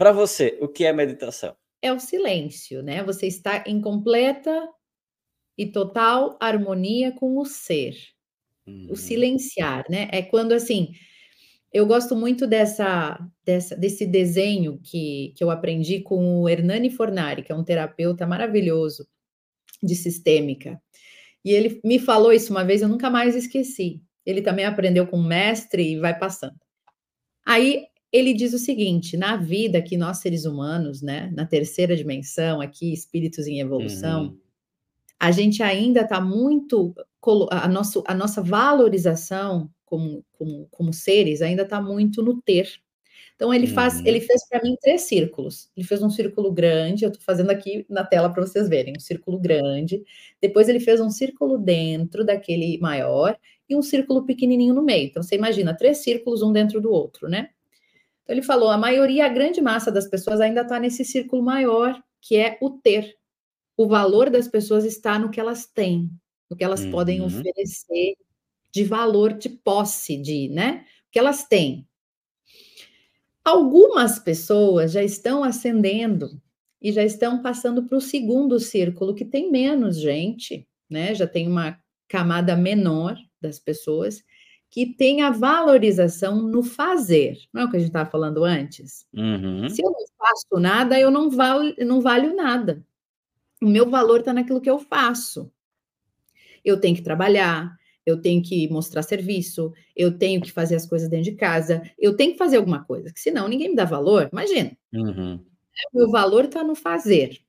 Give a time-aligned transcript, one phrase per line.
[0.00, 1.54] Para você, o que é meditação?
[1.82, 3.04] É o silêncio, né?
[3.04, 4.66] Você está em completa
[5.58, 7.94] e total harmonia com o ser.
[8.66, 8.86] Uhum.
[8.92, 10.08] O silenciar, né?
[10.10, 10.94] É quando assim,
[11.70, 17.42] eu gosto muito dessa, dessa, desse desenho que, que eu aprendi com o Hernani Fornari,
[17.42, 19.06] que é um terapeuta maravilhoso
[19.82, 20.80] de sistêmica.
[21.44, 24.00] E ele me falou isso uma vez, eu nunca mais esqueci.
[24.24, 26.56] Ele também aprendeu com um mestre e vai passando.
[27.46, 32.60] Aí ele diz o seguinte: na vida que nós seres humanos, né, na terceira dimensão,
[32.60, 34.38] aqui espíritos em evolução, uhum.
[35.18, 36.94] a gente ainda está muito
[37.50, 42.80] a, nosso, a nossa valorização como, como, como seres ainda está muito no ter.
[43.34, 44.06] Então ele faz, uhum.
[44.06, 45.70] ele fez para mim três círculos.
[45.74, 49.00] Ele fez um círculo grande, eu estou fazendo aqui na tela para vocês verem, um
[49.00, 50.02] círculo grande.
[50.42, 55.06] Depois ele fez um círculo dentro daquele maior e um círculo pequenininho no meio.
[55.06, 57.48] Então você imagina três círculos um dentro do outro, né?
[58.30, 62.36] Ele falou, a maioria, a grande massa das pessoas ainda está nesse círculo maior, que
[62.36, 63.16] é o ter.
[63.76, 66.08] O valor das pessoas está no que elas têm,
[66.48, 66.92] no que elas uhum.
[66.92, 68.14] podem oferecer
[68.72, 70.84] de valor, de posse, de, né?
[71.08, 71.88] O que elas têm.
[73.44, 76.40] Algumas pessoas já estão ascendendo
[76.80, 81.16] e já estão passando para o segundo círculo, que tem menos gente, né?
[81.16, 84.22] Já tem uma camada menor das pessoas
[84.70, 87.38] que tem a valorização no fazer.
[87.52, 89.04] Não é o que a gente estava falando antes?
[89.12, 89.68] Uhum.
[89.68, 92.84] Se eu não faço nada, eu não, valo, não valho nada.
[93.60, 95.50] O meu valor está naquilo que eu faço.
[96.64, 101.08] Eu tenho que trabalhar, eu tenho que mostrar serviço, eu tenho que fazer as coisas
[101.08, 104.28] dentro de casa, eu tenho que fazer alguma coisa, que senão ninguém me dá valor.
[104.32, 104.70] Imagina.
[104.94, 105.40] Uhum.
[105.92, 107.40] O meu valor está no fazer.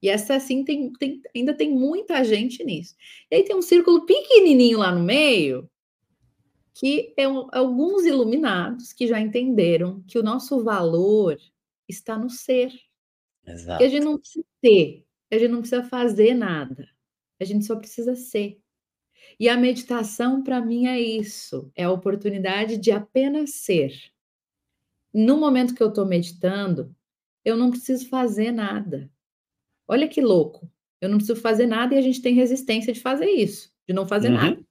[0.00, 2.94] E essa, assim, tem, tem, ainda tem muita gente nisso.
[3.28, 5.68] E aí tem um círculo pequenininho lá no meio,
[6.78, 11.36] que é um, alguns iluminados que já entenderam que o nosso valor
[11.88, 12.72] está no ser.
[13.44, 13.78] Exato.
[13.78, 16.88] Que a gente não precisa ter, a gente não precisa fazer nada.
[17.40, 18.60] A gente só precisa ser.
[19.40, 23.92] E a meditação, para mim, é isso: é a oportunidade de apenas ser.
[25.12, 26.94] No momento que eu estou meditando,
[27.44, 29.10] eu não preciso fazer nada.
[29.88, 30.70] Olha que louco.
[31.00, 34.06] Eu não preciso fazer nada e a gente tem resistência de fazer isso, de não
[34.06, 34.34] fazer uhum.
[34.34, 34.68] nada.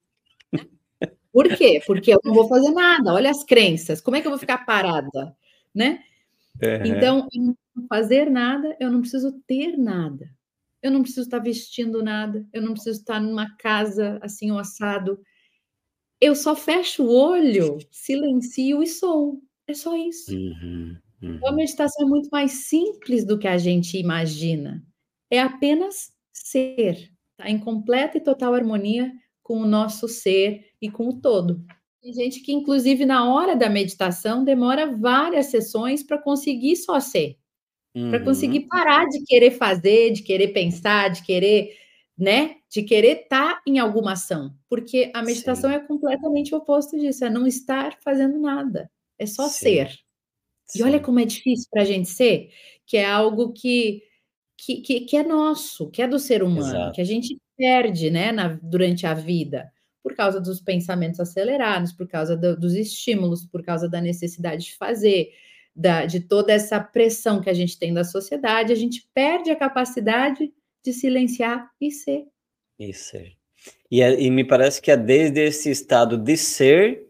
[1.38, 1.80] Por quê?
[1.86, 3.14] Porque eu não vou fazer nada.
[3.14, 4.02] Olha as crenças.
[4.02, 5.38] Como é que eu vou ficar parada,
[5.74, 6.04] né?
[6.60, 6.86] Uhum.
[6.88, 7.56] Então, não
[7.88, 10.28] fazer nada, eu não preciso ter nada.
[10.82, 15.22] Eu não preciso estar vestindo nada, eu não preciso estar numa casa assim, um assado.
[16.20, 19.40] Eu só fecho o olho, silencio e sou.
[19.68, 20.34] É só isso.
[20.34, 21.36] Uhum, uhum.
[21.36, 24.84] Então, a meditação é muito mais simples do que a gente imagina.
[25.30, 27.48] É apenas ser, tá?
[27.48, 31.64] em completa e total harmonia com o nosso ser e com o todo.
[32.02, 37.38] Tem gente que, inclusive, na hora da meditação, demora várias sessões para conseguir só ser
[37.98, 38.12] uhum.
[38.12, 41.76] para conseguir parar de querer fazer, de querer pensar, de querer,
[42.18, 45.76] né, de querer estar tá em alguma ação, porque a meditação Sim.
[45.76, 49.60] é completamente o oposto disso, é não estar fazendo nada, é só Sim.
[49.60, 49.90] ser.
[50.66, 50.80] Sim.
[50.80, 52.50] E olha como é difícil para a gente ser,
[52.86, 54.04] que é algo que,
[54.58, 56.92] que, que, que, é nosso, que é do ser humano, Exato.
[56.94, 59.72] que a gente perde, né, na, durante a vida
[60.08, 64.76] por causa dos pensamentos acelerados, por causa do, dos estímulos, por causa da necessidade de
[64.78, 65.34] fazer,
[65.76, 69.56] da, de toda essa pressão que a gente tem da sociedade, a gente perde a
[69.56, 70.50] capacidade
[70.82, 72.26] de silenciar e ser.
[72.80, 73.34] E ser.
[73.92, 77.06] E, é, e me parece que é desde esse estado de ser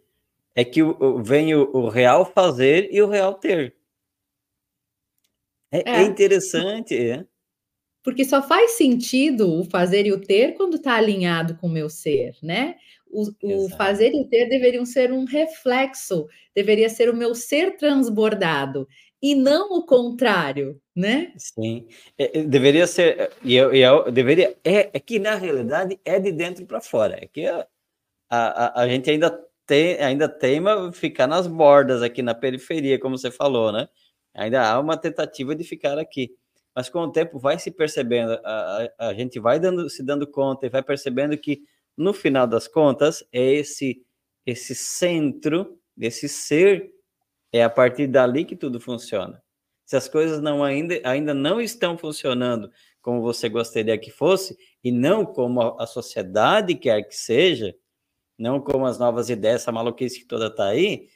[0.55, 0.81] é que
[1.23, 3.75] vem o, o, real fazer e o real ter.
[5.71, 5.95] É, é.
[5.97, 7.23] é interessante, é.
[8.07, 11.89] Porque só faz sentido o fazer e o ter quando está alinhado com o meu
[11.89, 12.77] ser, né?
[13.05, 16.25] O, o, fazer e o ter deveriam ser um reflexo,
[16.55, 18.87] deveria ser o meu ser transbordado
[19.21, 21.33] e não o contrário, né?
[21.35, 21.85] Sim,
[22.17, 26.31] é, é deveria ser, e eu, eu, deveria, é, é, que na realidade é de
[26.31, 27.67] dentro para fora, é que a,
[28.29, 33.29] a, a gente ainda tem, ainda teima ficar nas bordas aqui na periferia, como você
[33.29, 33.89] falou, né?
[34.33, 36.31] Ainda há uma tentativa de ficar aqui,
[36.77, 40.67] mas com o tempo vai se percebendo, a, a, gente vai dando, se dando conta
[40.67, 41.63] e vai percebendo que
[41.97, 44.05] no final das contas, é esse
[44.45, 46.91] esse centro, esse ser,
[47.51, 49.41] é a partir dali que tudo funciona.
[49.87, 52.69] Se as coisas não ainda, ainda não estão funcionando
[53.01, 57.75] como você gostaria que fosse, e não como a, a sociedade quer que seja,
[58.37, 61.09] não como as novas ideias, essa maluquice que toda está aí,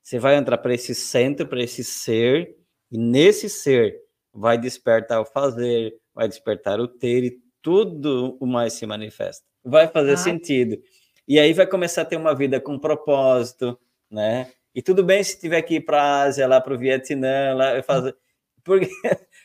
[0.00, 2.56] você vai entrar para esse centro, para esse ser,
[2.88, 4.07] e nesse ser
[4.38, 9.86] vai despertar o fazer, vai despertar o ter, e tudo o mais se manifesta vai
[9.88, 10.16] fazer ah.
[10.16, 10.80] sentido.
[11.26, 13.78] E aí vai começar a ter uma vida com propósito,
[14.10, 14.50] né?
[14.74, 17.82] E tudo bem se tiver que ir para a Ásia, lá para o Vietnã, lá
[17.82, 18.16] fazer.
[18.64, 18.90] porque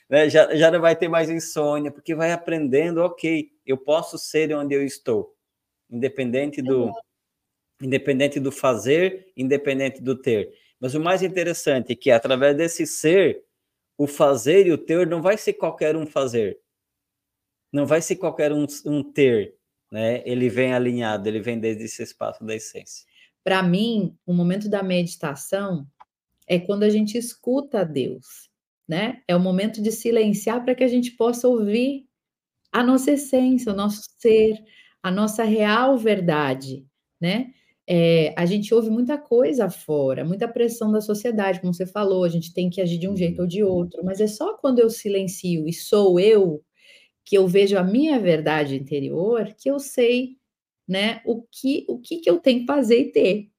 [0.09, 4.53] né, já, já não vai ter mais insônia, porque vai aprendendo, ok, eu posso ser
[4.53, 5.33] onde eu estou,
[5.89, 6.91] independente do,
[7.81, 10.49] independente do fazer, independente do ter.
[10.79, 13.43] Mas o mais interessante é que através desse ser,
[14.03, 16.59] o fazer e o ter não vai ser qualquer um fazer,
[17.71, 19.55] não vai ser qualquer um, um ter,
[19.89, 20.21] né?
[20.25, 23.05] Ele vem alinhado, ele vem desde esse espaço da essência.
[23.45, 25.87] Para mim, o momento da meditação
[26.45, 28.49] é quando a gente escuta Deus,
[28.85, 29.21] né?
[29.25, 32.05] É o momento de silenciar para que a gente possa ouvir
[32.73, 34.61] a nossa essência, o nosso ser,
[35.01, 36.85] a nossa real verdade,
[37.21, 37.53] né?
[37.87, 42.29] É, a gente ouve muita coisa fora, muita pressão da sociedade, como você falou, a
[42.29, 44.89] gente tem que agir de um jeito ou de outro, mas é só quando eu
[44.89, 46.63] silencio e sou eu,
[47.25, 50.37] que eu vejo a minha verdade interior, que eu sei,
[50.87, 53.49] né, o que, o que, que eu tenho que fazer e ter,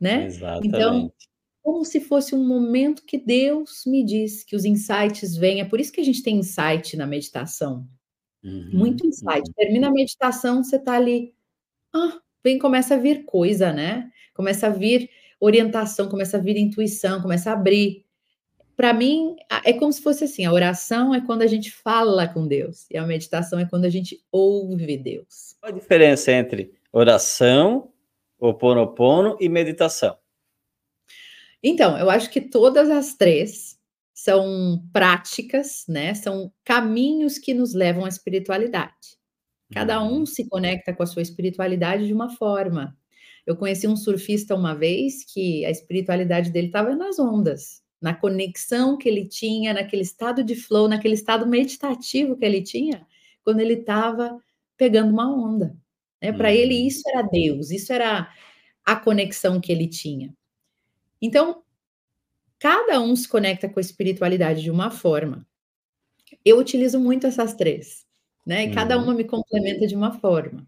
[0.00, 0.16] né?
[0.16, 0.66] Então, Exatamente.
[0.68, 1.12] Então,
[1.62, 5.60] como se fosse um momento que Deus me diz que os insights vêm.
[5.60, 7.88] É por isso que a gente tem insight na meditação.
[8.42, 9.46] Uhum, Muito insight.
[9.46, 9.54] Uhum.
[9.54, 11.32] Termina a meditação, você está ali.
[11.94, 14.10] Ah, vem, começa a vir coisa, né?
[14.34, 15.10] Começa a vir
[15.40, 18.04] orientação, começa a vir intuição, começa a abrir.
[18.76, 22.46] Para mim, é como se fosse assim: a oração é quando a gente fala com
[22.46, 25.56] Deus, e a meditação é quando a gente ouve Deus.
[25.60, 27.92] Qual a diferença entre oração,
[28.38, 30.16] oponopono e meditação?
[31.62, 33.78] Então, eu acho que todas as três
[34.12, 36.14] são práticas, né?
[36.14, 39.16] São caminhos que nos levam à espiritualidade.
[39.72, 40.26] Cada um uhum.
[40.26, 42.96] se conecta com a sua espiritualidade de uma forma.
[43.46, 48.96] Eu conheci um surfista uma vez que a espiritualidade dele estava nas ondas, na conexão
[48.96, 53.06] que ele tinha, naquele estado de flow, naquele estado meditativo que ele tinha,
[53.44, 54.38] quando ele estava
[54.76, 55.76] pegando uma onda.
[56.20, 56.32] Né?
[56.32, 56.86] Para ele, uhum.
[56.86, 58.32] isso era Deus, isso era
[58.84, 60.34] a conexão que ele tinha.
[61.20, 61.62] Então,
[62.58, 65.46] cada um se conecta com a espiritualidade de uma forma.
[66.44, 68.06] Eu utilizo muito essas três,
[68.44, 68.64] né?
[68.64, 68.74] E uhum.
[68.74, 70.66] cada uma me complementa de uma forma.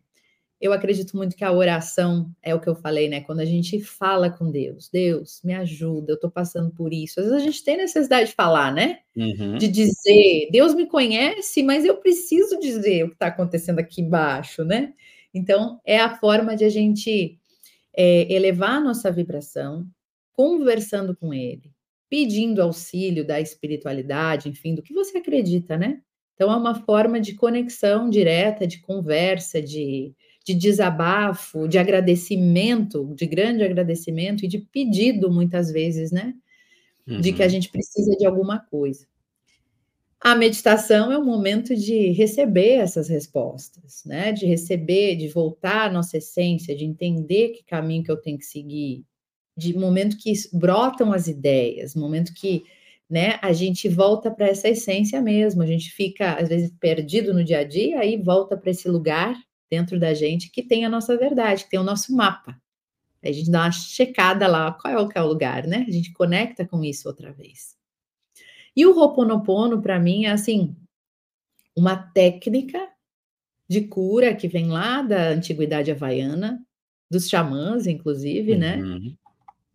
[0.60, 3.20] Eu acredito muito que a oração é o que eu falei, né?
[3.20, 7.20] Quando a gente fala com Deus, Deus, me ajuda, eu tô passando por isso.
[7.20, 9.00] Às vezes a gente tem necessidade de falar, né?
[9.16, 9.58] Uhum.
[9.58, 14.64] De dizer, Deus me conhece, mas eu preciso dizer o que está acontecendo aqui embaixo,
[14.64, 14.94] né?
[15.34, 17.38] Então, é a forma de a gente
[17.94, 19.86] é, elevar a nossa vibração,
[20.32, 21.72] conversando com ele,
[22.08, 26.00] pedindo auxílio da espiritualidade, enfim, do que você acredita, né?
[26.34, 30.12] Então, é uma forma de conexão direta, de conversa, de,
[30.44, 36.34] de desabafo, de agradecimento, de grande agradecimento e de pedido, muitas vezes, né?
[37.06, 37.20] Uhum.
[37.20, 37.50] De que a uhum.
[37.50, 39.06] gente precisa de alguma coisa.
[40.20, 44.32] A meditação é um momento de receber essas respostas, né?
[44.32, 48.46] De receber, de voltar à nossa essência, de entender que caminho que eu tenho que
[48.46, 49.04] seguir,
[49.56, 52.64] de momento que brotam as ideias, momento que
[53.14, 57.44] né, a gente volta para essa essência mesmo, a gente fica às vezes perdido no
[57.44, 59.40] dia a dia, aí volta para esse lugar
[59.70, 62.60] dentro da gente que tem a nossa verdade, que tem o nosso mapa.
[63.22, 65.84] Aí a gente dá uma checada lá, qual é o, é o lugar, né?
[65.86, 67.76] A gente conecta com isso outra vez.
[68.74, 70.74] E o Roponopono, para mim, é assim,
[71.76, 72.84] uma técnica
[73.68, 76.66] de cura que vem lá da antiguidade havaiana,
[77.08, 78.78] dos xamãs, inclusive, né?
[78.78, 78.98] uhum.
[78.98, 79.12] né?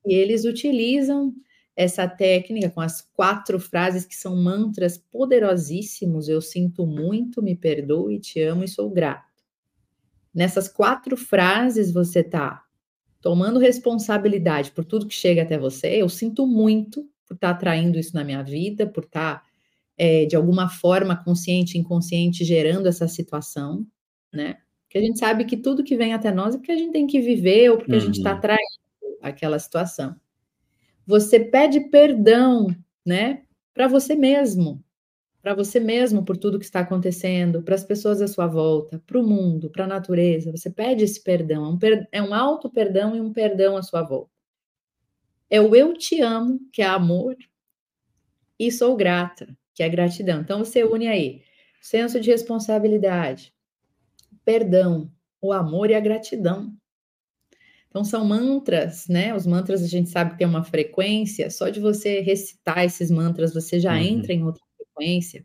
[0.06, 1.34] E eles utilizam
[1.80, 6.28] essa técnica com as quatro frases que são mantras poderosíssimos.
[6.28, 9.42] Eu sinto muito, me perdoe, te amo e sou grato.
[10.36, 12.66] Nessas quatro frases você está
[13.22, 15.88] tomando responsabilidade por tudo que chega até você.
[15.88, 19.46] Eu sinto muito por estar tá atraindo isso na minha vida, por estar tá,
[19.98, 23.88] é, de alguma forma consciente, inconsciente, gerando essa situação,
[24.34, 24.58] né?
[24.84, 27.08] Porque a gente sabe que tudo que vem até nós é porque a gente tem
[27.08, 27.98] que viver ou porque uhum.
[27.98, 28.38] a gente está uhum.
[28.38, 28.80] atraindo
[29.22, 30.14] aquela situação.
[31.10, 32.68] Você pede perdão,
[33.04, 33.42] né,
[33.74, 34.80] para você mesmo,
[35.42, 39.20] para você mesmo por tudo que está acontecendo, para as pessoas à sua volta, para
[39.20, 40.52] o mundo, para a natureza.
[40.52, 43.82] Você pede esse perdão, é um, per é um auto perdão e um perdão à
[43.82, 44.30] sua volta.
[45.50, 47.36] É o eu te amo, que é amor,
[48.60, 50.42] e sou grata, que é gratidão.
[50.42, 51.42] Então você une aí
[51.82, 53.52] senso de responsabilidade,
[54.46, 55.12] perdão,
[55.42, 56.79] o amor e a gratidão.
[57.90, 59.34] Então, são mantras, né?
[59.34, 63.54] Os mantras a gente sabe que tem uma frequência, só de você recitar esses mantras,
[63.54, 64.00] você já uhum.
[64.00, 65.44] entra em outra frequência.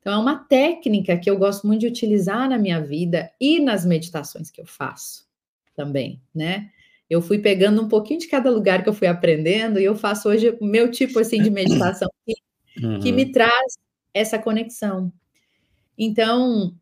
[0.00, 3.84] Então, é uma técnica que eu gosto muito de utilizar na minha vida e nas
[3.86, 5.26] meditações que eu faço
[5.74, 6.70] também, né?
[7.08, 10.28] Eu fui pegando um pouquinho de cada lugar que eu fui aprendendo e eu faço
[10.28, 12.34] hoje o meu tipo assim de meditação que,
[12.86, 13.00] uhum.
[13.00, 13.74] que me traz
[14.14, 15.12] essa conexão.
[15.98, 16.74] Então,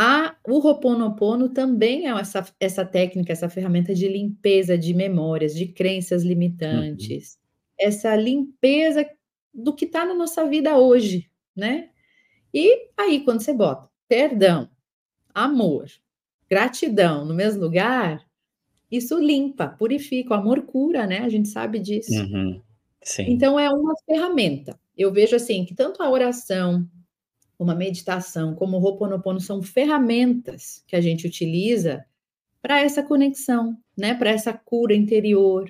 [0.00, 5.66] a, o Roponopono também é essa, essa técnica, essa ferramenta de limpeza de memórias, de
[5.66, 7.32] crenças limitantes.
[7.32, 7.86] Uhum.
[7.88, 9.04] Essa limpeza
[9.52, 11.90] do que está na nossa vida hoje, né?
[12.54, 14.70] E aí, quando você bota perdão,
[15.34, 15.88] amor,
[16.48, 18.24] gratidão no mesmo lugar,
[18.88, 21.24] isso limpa, purifica, o amor cura, né?
[21.24, 22.14] A gente sabe disso.
[22.14, 22.62] Uhum.
[23.18, 24.78] Então, é uma ferramenta.
[24.96, 26.88] Eu vejo assim que tanto a oração,
[27.58, 32.04] uma meditação, como o Ho'oponopono são ferramentas que a gente utiliza
[32.62, 34.14] para essa conexão, né?
[34.14, 35.68] Para essa cura interior,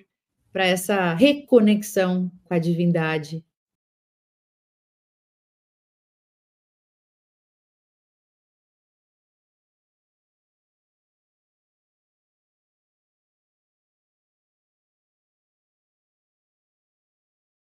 [0.53, 3.45] para essa reconexão com a divindade.